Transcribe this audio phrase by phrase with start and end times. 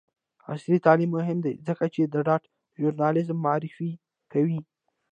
[0.51, 3.89] عصري تعلیم مهم دی ځکه چې د ډاټا ژورنالیزم معرفي
[4.31, 4.59] کوي.